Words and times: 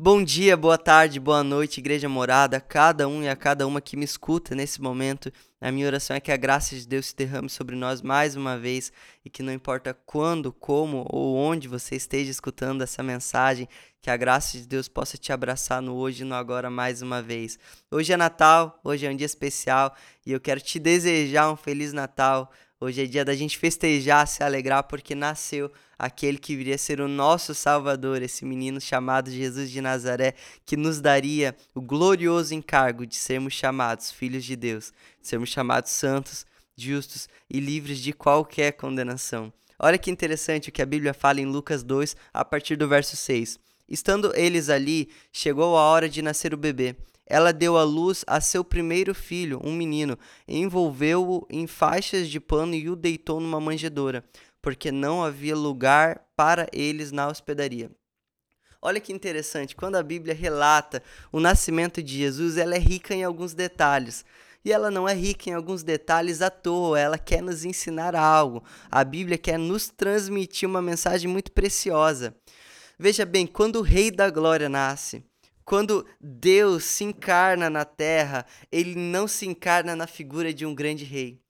Bom 0.00 0.22
dia, 0.22 0.56
boa 0.56 0.78
tarde, 0.78 1.18
boa 1.18 1.42
noite, 1.42 1.80
igreja 1.80 2.08
morada, 2.08 2.58
a 2.58 2.60
cada 2.60 3.08
um 3.08 3.20
e 3.20 3.28
a 3.28 3.34
cada 3.34 3.66
uma 3.66 3.80
que 3.80 3.96
me 3.96 4.04
escuta 4.04 4.54
nesse 4.54 4.80
momento. 4.80 5.28
A 5.60 5.72
minha 5.72 5.88
oração 5.88 6.14
é 6.14 6.20
que 6.20 6.30
a 6.30 6.36
graça 6.36 6.76
de 6.76 6.86
Deus 6.86 7.06
se 7.06 7.16
derrame 7.16 7.50
sobre 7.50 7.74
nós 7.74 8.00
mais 8.00 8.36
uma 8.36 8.56
vez 8.56 8.92
e 9.24 9.28
que 9.28 9.42
não 9.42 9.52
importa 9.52 9.92
quando, 10.06 10.52
como 10.52 11.04
ou 11.10 11.34
onde 11.34 11.66
você 11.66 11.96
esteja 11.96 12.30
escutando 12.30 12.82
essa 12.82 13.02
mensagem, 13.02 13.68
que 14.00 14.08
a 14.08 14.16
graça 14.16 14.56
de 14.56 14.68
Deus 14.68 14.86
possa 14.86 15.18
te 15.18 15.32
abraçar 15.32 15.82
no 15.82 15.96
hoje 15.96 16.22
e 16.22 16.24
no 16.24 16.36
agora 16.36 16.70
mais 16.70 17.02
uma 17.02 17.20
vez. 17.20 17.58
Hoje 17.90 18.12
é 18.12 18.16
Natal, 18.16 18.78
hoje 18.84 19.04
é 19.04 19.10
um 19.10 19.16
dia 19.16 19.26
especial 19.26 19.92
e 20.24 20.30
eu 20.30 20.38
quero 20.38 20.60
te 20.60 20.78
desejar 20.78 21.50
um 21.50 21.56
feliz 21.56 21.92
Natal. 21.92 22.52
Hoje 22.80 23.02
é 23.02 23.06
dia 23.06 23.24
da 23.24 23.34
gente 23.34 23.58
festejar, 23.58 24.24
se 24.28 24.40
alegrar 24.40 24.84
porque 24.84 25.12
nasceu 25.12 25.68
aquele 25.98 26.38
que 26.38 26.54
viria 26.54 26.78
ser 26.78 27.00
o 27.00 27.08
nosso 27.08 27.52
Salvador, 27.52 28.22
esse 28.22 28.44
menino 28.44 28.80
chamado 28.80 29.32
Jesus 29.32 29.68
de 29.68 29.80
Nazaré, 29.80 30.34
que 30.64 30.76
nos 30.76 31.00
daria 31.00 31.56
o 31.74 31.80
glorioso 31.80 32.54
encargo 32.54 33.04
de 33.04 33.16
sermos 33.16 33.52
chamados 33.52 34.12
filhos 34.12 34.44
de 34.44 34.54
Deus, 34.54 34.92
de 35.20 35.26
sermos 35.26 35.48
chamados 35.48 35.90
santos, 35.90 36.46
justos 36.76 37.28
e 37.50 37.58
livres 37.58 37.98
de 37.98 38.12
qualquer 38.12 38.70
condenação. 38.70 39.52
Olha 39.76 39.98
que 39.98 40.08
interessante 40.08 40.68
o 40.68 40.72
que 40.72 40.80
a 40.80 40.86
Bíblia 40.86 41.12
fala 41.12 41.40
em 41.40 41.46
Lucas 41.46 41.82
2, 41.82 42.14
a 42.32 42.44
partir 42.44 42.76
do 42.76 42.86
verso 42.86 43.16
6. 43.16 43.58
Estando 43.88 44.32
eles 44.36 44.68
ali, 44.68 45.08
chegou 45.32 45.76
a 45.76 45.80
hora 45.80 46.08
de 46.08 46.22
nascer 46.22 46.54
o 46.54 46.56
bebê. 46.56 46.94
Ela 47.28 47.52
deu 47.52 47.76
à 47.76 47.84
luz 47.84 48.24
a 48.26 48.40
seu 48.40 48.64
primeiro 48.64 49.14
filho, 49.14 49.60
um 49.62 49.72
menino, 49.72 50.18
envolveu-o 50.46 51.46
em 51.50 51.66
faixas 51.66 52.28
de 52.28 52.40
pano 52.40 52.74
e 52.74 52.88
o 52.88 52.96
deitou 52.96 53.38
numa 53.38 53.60
manjedoura 53.60 54.24
porque 54.60 54.90
não 54.92 55.24
havia 55.24 55.56
lugar 55.56 56.26
para 56.36 56.68
eles 56.72 57.12
na 57.12 57.28
hospedaria. 57.28 57.90
Olha 58.80 59.00
que 59.00 59.12
interessante, 59.12 59.74
quando 59.74 59.96
a 59.96 60.02
Bíblia 60.02 60.34
relata 60.34 61.02
o 61.32 61.40
nascimento 61.40 62.02
de 62.02 62.18
Jesus, 62.18 62.56
ela 62.56 62.76
é 62.76 62.78
rica 62.78 63.14
em 63.14 63.24
alguns 63.24 63.54
detalhes. 63.54 64.24
E 64.64 64.72
ela 64.72 64.90
não 64.90 65.08
é 65.08 65.14
rica 65.14 65.50
em 65.50 65.54
alguns 65.54 65.82
detalhes 65.82 66.42
à 66.42 66.50
toa, 66.50 66.98
ela 66.98 67.18
quer 67.18 67.42
nos 67.42 67.64
ensinar 67.64 68.14
algo. 68.14 68.62
A 68.90 69.02
Bíblia 69.02 69.38
quer 69.38 69.58
nos 69.58 69.88
transmitir 69.88 70.68
uma 70.68 70.82
mensagem 70.82 71.30
muito 71.30 71.50
preciosa. 71.50 72.36
Veja 72.98 73.24
bem, 73.24 73.46
quando 73.46 73.76
o 73.76 73.82
Rei 73.82 74.10
da 74.10 74.28
Glória 74.28 74.68
nasce, 74.68 75.24
quando 75.68 76.06
Deus 76.20 76.84
se 76.84 77.04
encarna 77.04 77.68
na 77.68 77.84
terra, 77.84 78.46
ele 78.72 78.94
não 78.94 79.28
se 79.28 79.46
encarna 79.46 79.94
na 79.94 80.06
figura 80.06 80.52
de 80.52 80.64
um 80.64 80.74
grande 80.74 81.04
rei 81.04 81.40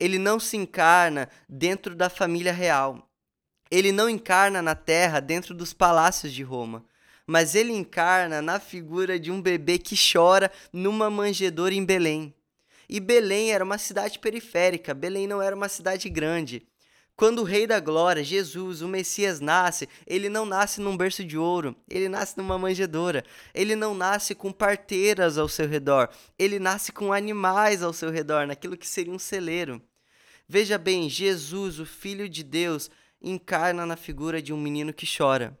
ele 0.00 0.18
não 0.18 0.40
se 0.40 0.56
encarna 0.56 1.28
dentro 1.46 1.94
da 1.94 2.08
família 2.08 2.52
real. 2.52 3.06
Ele 3.70 3.92
não 3.92 4.08
encarna 4.08 4.62
na 4.62 4.74
terra 4.74 5.20
dentro 5.20 5.54
dos 5.54 5.74
palácios 5.74 6.32
de 6.32 6.42
Roma, 6.42 6.84
mas 7.26 7.54
ele 7.54 7.72
encarna 7.72 8.40
na 8.40 8.58
figura 8.58 9.20
de 9.20 9.30
um 9.30 9.40
bebê 9.40 9.78
que 9.78 9.94
chora 9.94 10.50
numa 10.72 11.10
manjedoura 11.10 11.74
em 11.74 11.84
Belém. 11.84 12.34
E 12.88 12.98
Belém 12.98 13.52
era 13.52 13.62
uma 13.62 13.78
cidade 13.78 14.18
periférica, 14.18 14.94
Belém 14.94 15.28
não 15.28 15.40
era 15.40 15.54
uma 15.54 15.68
cidade 15.68 16.08
grande. 16.08 16.66
Quando 17.20 17.40
o 17.40 17.44
Rei 17.44 17.66
da 17.66 17.78
Glória, 17.78 18.24
Jesus, 18.24 18.80
o 18.80 18.88
Messias, 18.88 19.40
nasce, 19.40 19.86
ele 20.06 20.30
não 20.30 20.46
nasce 20.46 20.80
num 20.80 20.96
berço 20.96 21.22
de 21.22 21.36
ouro, 21.36 21.76
ele 21.86 22.08
nasce 22.08 22.34
numa 22.38 22.56
manjedoura. 22.56 23.22
Ele 23.52 23.76
não 23.76 23.94
nasce 23.94 24.34
com 24.34 24.50
parteiras 24.50 25.36
ao 25.36 25.46
seu 25.46 25.68
redor, 25.68 26.08
ele 26.38 26.58
nasce 26.58 26.90
com 26.90 27.12
animais 27.12 27.82
ao 27.82 27.92
seu 27.92 28.10
redor, 28.10 28.46
naquilo 28.46 28.74
que 28.74 28.88
seria 28.88 29.12
um 29.12 29.18
celeiro. 29.18 29.82
Veja 30.48 30.78
bem, 30.78 31.10
Jesus, 31.10 31.78
o 31.78 31.84
Filho 31.84 32.26
de 32.26 32.42
Deus, 32.42 32.90
encarna 33.20 33.84
na 33.84 33.96
figura 33.96 34.40
de 34.40 34.54
um 34.54 34.58
menino 34.58 34.90
que 34.90 35.06
chora. 35.06 35.59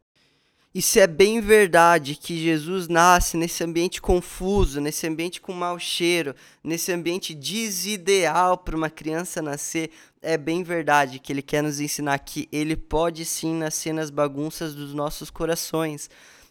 E 0.72 0.80
se 0.80 1.00
é 1.00 1.06
bem 1.08 1.40
verdade 1.40 2.14
que 2.14 2.40
Jesus 2.40 2.86
nasce 2.86 3.36
nesse 3.36 3.64
ambiente 3.64 4.00
confuso, 4.00 4.80
nesse 4.80 5.04
ambiente 5.04 5.40
com 5.40 5.52
mau 5.52 5.76
cheiro, 5.80 6.32
nesse 6.62 6.92
ambiente 6.92 7.34
desideal 7.34 8.56
para 8.56 8.76
uma 8.76 8.88
criança 8.88 9.42
nascer, 9.42 9.90
é 10.22 10.38
bem 10.38 10.62
verdade 10.62 11.18
que 11.18 11.32
ele 11.32 11.42
quer 11.42 11.60
nos 11.60 11.80
ensinar 11.80 12.20
que 12.20 12.48
ele 12.52 12.76
pode 12.76 13.24
sim 13.24 13.52
nascer 13.52 13.92
nas 13.92 14.10
bagunças 14.10 14.72
dos 14.72 14.94
nossos 14.94 15.28
corações 15.28 16.08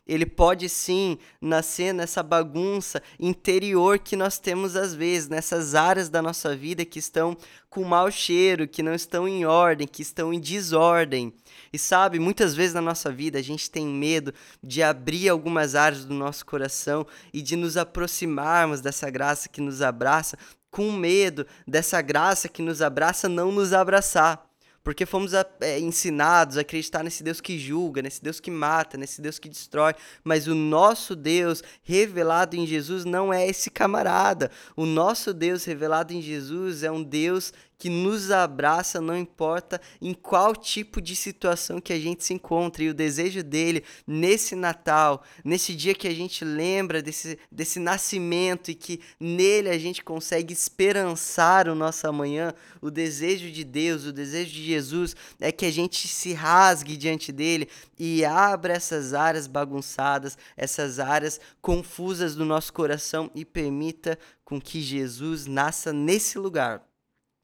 ele 0.10 0.26
pode 0.26 0.68
sim 0.68 1.20
nascer 1.40 1.94
nessa 1.94 2.24
bagunça 2.24 3.00
interior 3.20 4.00
que 4.00 4.16
nós 4.16 4.40
temos 4.40 4.76
às 4.76 4.96
vezes, 4.96 5.30
nessas 5.30 5.76
áreas 5.76 6.10
da 6.10 6.20
nossa 6.20 6.56
vida 6.56 6.84
que 6.84 6.98
estão 6.98 7.38
com 7.70 7.84
mau 7.84 8.10
cheiro, 8.10 8.68
que 8.68 8.82
não 8.82 8.96
estão 8.96 9.28
em 9.28 9.46
ordem, 9.46 9.88
que 9.88 10.02
estão 10.02 10.34
em 10.34 10.40
desordem. 10.40 11.32
E 11.72 11.78
sabe, 11.78 12.18
muitas 12.18 12.56
vezes 12.56 12.74
na 12.74 12.82
nossa 12.82 13.12
vida 13.12 13.38
a 13.38 13.44
gente 13.44 13.70
tem 13.70 13.86
medo 13.86 14.34
de 14.64 14.82
abrir 14.82 15.30
algumas 15.30 15.76
áreas 15.76 16.04
do 16.04 16.14
nosso 16.16 16.44
coração 16.44 17.06
e 17.32 17.40
de 17.40 17.56
nos 17.56 17.78
aproximarmos 17.78 18.82
dessa 18.82 19.12
graça 19.12 19.48
que 19.48 19.62
nos 19.62 19.84
abraça, 19.84 20.40
com 20.72 20.92
medo 20.92 21.46
dessa 21.68 22.02
graça 22.02 22.50
que 22.50 22.64
nos 22.64 22.82
abraça 22.82 23.30
não 23.30 23.52
nos 23.52 23.74
abraçar. 23.74 24.49
Porque 24.84 25.06
fomos 25.06 25.34
é, 25.34 25.80
ensinados 25.80 26.58
a 26.58 26.62
acreditar 26.62 27.04
nesse 27.04 27.24
Deus 27.24 27.42
que 27.42 27.60
julga, 27.60 28.02
nesse 28.02 28.24
Deus 28.24 28.40
que 28.40 28.50
mata, 28.50 28.98
nesse 28.98 29.22
Deus 29.22 29.38
que 29.38 29.50
destrói. 29.50 29.94
Mas 30.24 30.48
o 30.48 30.56
nosso 30.56 31.16
Deus 31.16 31.64
revelado 31.84 32.56
em 32.56 32.66
Jesus 32.66 33.06
não 33.06 33.34
é 33.34 33.48
esse 33.48 33.70
camarada. 33.70 34.50
O 34.76 34.86
nosso 34.86 35.34
Deus 35.34 35.66
revelado 35.66 36.14
em 36.14 36.22
Jesus 36.22 36.84
é 36.84 36.92
um 36.92 37.04
Deus 37.04 37.54
que 37.80 37.90
nos 37.90 38.30
abraça, 38.30 39.00
não 39.00 39.18
importa 39.18 39.80
em 40.02 40.14
qual 40.14 40.54
tipo 40.54 41.02
de 41.02 41.16
situação 41.16 41.80
que 41.80 41.94
a 41.94 42.00
gente 42.00 42.26
se 42.26 42.34
encontre. 42.34 42.84
E 42.84 42.90
o 42.90 42.94
desejo 42.94 43.42
dele 43.42 43.86
nesse 44.06 44.54
Natal, 44.54 45.24
nesse 45.46 45.74
dia 45.74 45.96
que 45.96 46.08
a 46.08 46.14
gente 46.14 46.44
lembra 46.44 47.02
desse, 47.02 47.40
desse 47.50 47.80
nascimento 47.80 48.70
e 48.70 48.76
que 48.76 49.00
nele 49.18 49.70
a 49.70 49.78
gente 49.78 50.04
consegue 50.04 50.52
esperançar 50.52 51.70
o 51.70 51.74
nosso 51.74 52.06
amanhã, 52.06 52.54
o 52.82 52.92
desejo 52.92 53.50
de 53.50 53.64
Deus, 53.64 54.04
o 54.04 54.12
desejo 54.12 54.52
de 54.52 54.66
Jesus 54.66 55.16
é 55.40 55.50
que 55.50 55.66
a 55.66 55.72
gente 55.72 56.06
se 56.06 56.34
rasgue 56.34 56.98
diante 56.98 57.32
dele 57.32 57.70
e 57.98 58.26
abra 58.26 58.74
essas 58.74 59.14
áreas 59.14 59.48
bagunçadas, 59.48 60.38
essas 60.58 61.00
áreas 61.00 61.40
confusas 61.62 62.36
do 62.36 62.44
nosso 62.44 62.74
coração 62.74 63.32
e 63.34 63.46
permita 63.46 64.20
com 64.44 64.60
que 64.60 64.82
Jesus 64.82 65.46
nasça 65.46 65.94
nesse 65.94 66.38
lugar 66.38 66.89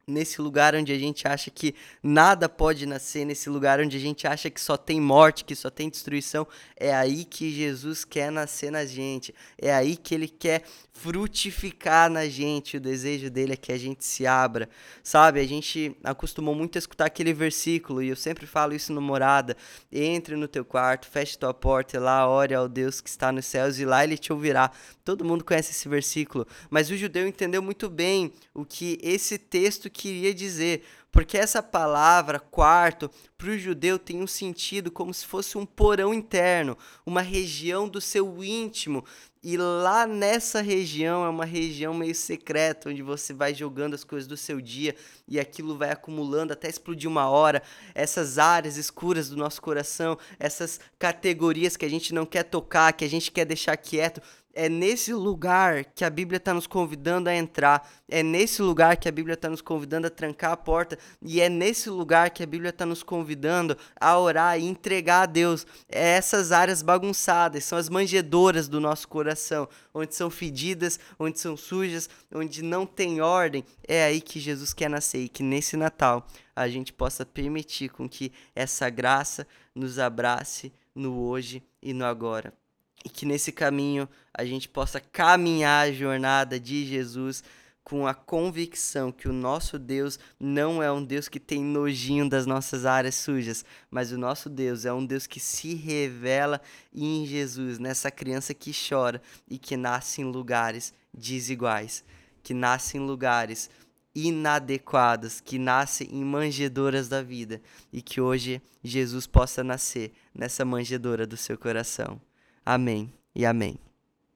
nesse 0.08 0.40
lugar 0.40 0.76
onde 0.76 0.92
a 0.92 1.00
gente 1.00 1.28
acha 1.28 1.50
que 1.50 1.74
nada 2.04 2.48
pode 2.48 2.86
nascer, 2.86 3.26
nesse 3.26 3.50
lugar 3.50 3.80
onde 3.80 3.98
a 3.98 4.00
gente 4.00 4.28
acha 4.28 4.50
que 4.52 4.62
só 4.62 4.78
tem 4.78 5.02
morte, 5.02 5.44
que 5.44 5.56
só 5.56 5.70
tem 5.70 5.90
destruição, 5.90 6.48
é 6.76 6.94
aí 6.94 7.26
que 7.26 7.52
Jesus 7.52 8.06
quer 8.06 8.32
nascer 8.32 8.72
na 8.72 8.86
gente. 8.86 9.34
É 9.58 9.74
aí 9.74 9.98
que 9.98 10.14
ele 10.14 10.28
quer 10.28 10.64
frutificar 10.94 12.10
na 12.10 12.28
gente. 12.28 12.78
O 12.78 12.80
desejo 12.80 13.30
dele 13.32 13.54
é 13.54 13.58
que 13.58 13.72
a 13.72 13.78
gente 13.78 14.06
se 14.06 14.28
abra. 14.28 14.70
Sabe, 15.04 15.40
a 15.40 15.48
gente 15.48 15.96
acostumou 16.04 16.54
muito 16.54 16.78
a 16.78 16.80
escutar 16.80 17.06
aquele 17.06 17.34
versículo 17.34 18.02
e 18.02 18.10
eu 18.10 18.16
sempre 18.16 18.46
falo 18.46 18.74
isso 18.74 18.94
no 18.94 19.02
morada. 19.02 19.58
Entre 19.92 20.36
no 20.36 20.48
teu 20.48 20.64
quarto, 20.64 21.08
feche 21.08 21.38
tua 21.38 21.54
porta 21.54 21.98
e 21.98 22.00
lá 22.00 22.28
ore 22.30 22.54
ao 22.54 22.70
Deus 22.70 23.02
que 23.02 23.10
está 23.10 23.32
nos 23.32 23.46
céus 23.46 23.80
e 23.80 23.86
lá 23.86 24.04
ele 24.04 24.18
te 24.18 24.32
ouvirá. 24.32 24.72
Todo 25.04 25.26
mundo 25.26 25.44
conhece 25.44 25.72
esse 25.72 25.90
versículo, 25.90 26.48
mas 26.70 26.90
o 26.90 26.98
judeu 26.98 27.28
entendeu 27.28 27.62
muito 27.62 27.90
bem 27.90 28.32
o 28.54 28.64
que 28.66 29.00
esse 29.02 29.38
texto 29.38 29.90
queria 29.96 30.34
dizer, 30.34 30.84
porque 31.12 31.38
essa 31.38 31.64
palavra 31.64 32.40
quarto 32.40 33.10
para 33.38 33.50
o 33.50 33.58
judeu 33.58 33.98
tem 33.98 34.22
um 34.22 34.28
sentido 34.28 34.92
como 34.92 35.14
se 35.14 35.26
fosse 35.26 35.58
um 35.58 35.66
porão 35.66 36.14
interno, 36.14 36.78
uma 37.06 37.22
região 37.22 37.88
do 37.88 38.02
seu 38.02 38.44
íntimo. 38.44 39.06
E 39.42 39.56
lá 39.56 40.06
nessa 40.06 40.60
região 40.60 41.24
é 41.24 41.30
uma 41.30 41.46
região 41.46 41.94
meio 41.94 42.16
secreta, 42.16 42.90
onde 42.90 43.02
você 43.02 43.32
vai 43.34 43.54
jogando 43.54 43.94
as 43.94 44.04
coisas 44.04 44.28
do 44.28 44.36
seu 44.36 44.60
dia 44.60 44.96
e 45.28 45.40
aquilo 45.40 45.78
vai 45.78 45.92
acumulando 45.92 46.52
até 46.52 46.68
explodir 46.68 47.10
uma 47.10 47.30
hora. 47.30 47.62
Essas 47.94 48.38
áreas 48.38 48.76
escuras 48.76 49.30
do 49.30 49.38
nosso 49.38 49.62
coração, 49.62 50.18
essas 50.38 50.80
categorias 51.00 51.78
que 51.78 51.86
a 51.86 51.90
gente 51.90 52.14
não 52.14 52.26
quer 52.26 52.44
tocar, 52.44 52.92
que 52.92 53.06
a 53.06 53.10
gente 53.10 53.32
quer 53.32 53.46
deixar 53.46 53.78
quieto, 53.78 54.22
é 54.56 54.70
nesse 54.70 55.14
lugar 55.14 55.84
que 55.84 56.06
a 56.06 56.10
Bíblia 56.10 56.38
está 56.38 56.54
nos 56.54 56.66
convidando 56.66 57.30
a 57.30 57.36
entrar. 57.36 57.88
É 58.08 58.24
nesse 58.24 58.62
lugar 58.62 58.96
que 58.96 59.10
a 59.10 59.12
Bíblia 59.12 59.34
está 59.34 59.50
nos 59.50 59.62
convidando 59.62 60.08
a 60.08 60.10
trancar 60.10 60.54
a 60.54 60.58
porta. 60.58 60.98
E 61.22 61.42
é 61.42 61.50
nesse 61.50 61.90
lugar 61.90 62.30
que 62.30 62.42
a 62.42 62.46
Bíblia 62.46 62.70
está 62.70 62.86
nos 62.86 63.04
convidando 63.04 63.78
a 64.00 64.18
orar 64.18 64.58
e 64.58 64.66
entregar 64.66 65.24
a 65.24 65.26
Deus. 65.26 65.68
É 65.90 66.16
essas 66.16 66.54
áreas 66.54 66.82
bagunçadas, 66.82 67.66
são 67.66 67.78
as 67.78 67.90
manjedoras 67.90 68.70
do 68.70 68.80
nosso 68.80 69.10
coração, 69.10 69.68
onde 69.94 70.16
são 70.16 70.30
fedidas, 70.30 70.98
onde 71.20 71.38
são 71.38 71.58
sujas, 71.58 72.10
onde 72.34 72.64
não 72.64 72.86
tem 72.86 73.20
ordem. 73.20 73.66
É 73.86 74.06
aí 74.06 74.22
que 74.22 74.40
Jesus 74.40 74.74
quer 74.74 74.90
nascer 74.90 75.20
e 75.20 75.30
que 75.30 75.44
nesse 75.44 75.76
Natal 75.76 76.26
a 76.56 76.70
gente 76.70 76.94
possa 76.94 77.26
permitir 77.26 77.90
com 77.90 78.08
que 78.08 78.32
essa 78.56 78.90
graça 78.90 79.46
nos 79.76 80.00
abrace 80.00 80.72
no 80.96 81.20
hoje 81.20 81.62
e 81.82 81.94
no 81.94 82.06
agora 82.06 82.54
e 83.04 83.10
que 83.10 83.26
nesse 83.26 83.52
caminho 83.52 84.08
a 84.34 84.46
gente 84.46 84.70
possa 84.70 85.00
caminhar 85.00 85.88
a 85.88 85.92
jornada 85.92 86.60
de 86.60 86.86
Jesus 86.86 87.44
com 87.86 88.08
a 88.08 88.16
convicção 88.16 89.12
que 89.12 89.30
o 89.30 89.34
nosso 89.34 89.78
Deus 89.78 90.18
não 90.40 90.82
é 90.82 90.92
um 90.92 91.06
Deus 91.06 91.28
que 91.28 91.40
tem 91.40 91.64
nojinho 91.64 92.28
das 92.28 92.48
nossas 92.48 92.84
áreas 92.84 93.14
sujas, 93.14 93.64
mas 93.92 94.12
o 94.12 94.18
nosso 94.18 94.50
Deus 94.50 94.86
é 94.86 94.92
um 94.92 95.06
Deus 95.06 95.28
que 95.28 95.40
se 95.40 95.76
revela 95.76 96.60
em 96.92 97.28
Jesus, 97.28 97.78
nessa 97.78 98.10
criança 98.10 98.56
que 98.56 98.72
chora 98.74 99.22
e 99.48 99.60
que 99.60 99.78
nasce 99.78 100.22
em 100.22 100.26
lugares 100.26 100.96
desiguais, 101.14 102.04
que 102.42 102.56
nasce 102.56 102.98
em 102.98 103.02
lugares 103.02 103.70
inadequados, 104.16 105.40
que 105.40 105.60
nasce 105.60 106.10
em 106.12 106.24
manjedoras 106.24 107.08
da 107.08 107.22
vida 107.22 107.62
e 107.94 108.02
que 108.02 108.20
hoje 108.20 108.64
Jesus 108.84 109.28
possa 109.28 109.64
nascer 109.64 110.12
nessa 110.34 110.66
manjedoura 110.66 111.28
do 111.28 111.38
seu 111.38 111.56
coração. 111.56 112.20
Amém 112.66 113.14
e 113.36 113.46
amém. 113.46 113.85